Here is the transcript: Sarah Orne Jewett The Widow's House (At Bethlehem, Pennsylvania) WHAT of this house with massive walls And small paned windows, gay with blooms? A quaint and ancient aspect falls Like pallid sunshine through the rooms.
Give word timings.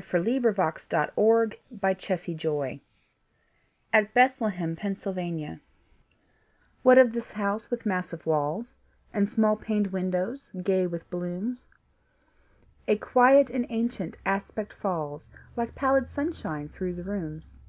Sarah 0.00 0.24
Orne 1.16 1.50
Jewett 1.50 1.58
The 1.70 1.78
Widow's 1.82 2.44
House 2.44 2.80
(At 3.92 4.14
Bethlehem, 4.14 4.74
Pennsylvania) 4.74 5.60
WHAT 6.82 6.96
of 6.96 7.12
this 7.12 7.32
house 7.32 7.70
with 7.70 7.84
massive 7.84 8.24
walls 8.24 8.78
And 9.12 9.28
small 9.28 9.56
paned 9.56 9.88
windows, 9.88 10.52
gay 10.62 10.86
with 10.86 11.10
blooms? 11.10 11.66
A 12.88 12.96
quaint 12.96 13.50
and 13.50 13.66
ancient 13.68 14.16
aspect 14.24 14.72
falls 14.72 15.30
Like 15.54 15.74
pallid 15.74 16.08
sunshine 16.08 16.70
through 16.70 16.94
the 16.94 17.04
rooms. 17.04 17.60